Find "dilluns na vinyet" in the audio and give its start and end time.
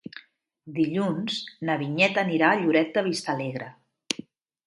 0.77-2.17